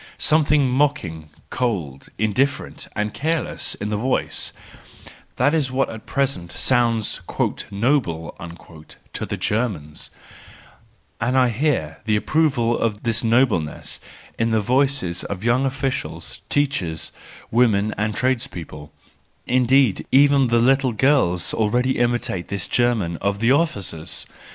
[0.17, 4.51] Something mocking, cold, indifferent, and careless in the voice:
[5.35, 7.21] that is what at present sounds
[7.69, 8.35] "noble"
[9.13, 10.09] to the Germans
[11.21, 13.99] —and I hear the approval of this nobleness
[14.39, 17.11] in the voices of young officials, teachers,
[17.51, 18.91] women, and trades people;
[19.45, 23.39] indeed, even THE JOYFUL WISDOM, II 143 the little girls already imitate this German of
[23.39, 24.25] the officers.